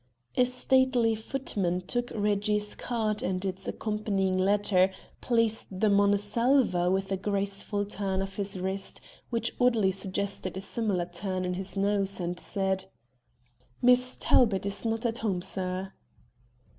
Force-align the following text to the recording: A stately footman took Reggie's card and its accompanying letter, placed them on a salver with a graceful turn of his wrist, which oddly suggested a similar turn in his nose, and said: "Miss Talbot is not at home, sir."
A 0.35 0.45
stately 0.45 1.13
footman 1.13 1.81
took 1.81 2.09
Reggie's 2.15 2.73
card 2.73 3.21
and 3.21 3.45
its 3.45 3.67
accompanying 3.67 4.35
letter, 4.35 4.91
placed 5.21 5.79
them 5.79 5.99
on 5.99 6.11
a 6.11 6.17
salver 6.17 6.89
with 6.89 7.11
a 7.11 7.17
graceful 7.17 7.85
turn 7.85 8.19
of 8.23 8.35
his 8.35 8.57
wrist, 8.59 8.99
which 9.29 9.53
oddly 9.61 9.91
suggested 9.91 10.57
a 10.57 10.61
similar 10.61 11.05
turn 11.05 11.45
in 11.45 11.53
his 11.53 11.77
nose, 11.77 12.19
and 12.19 12.39
said: 12.39 12.85
"Miss 13.79 14.17
Talbot 14.19 14.65
is 14.65 14.87
not 14.87 15.05
at 15.05 15.19
home, 15.19 15.43
sir." 15.43 15.93